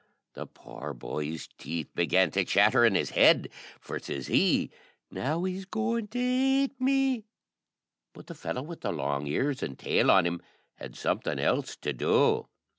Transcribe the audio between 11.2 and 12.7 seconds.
else to do.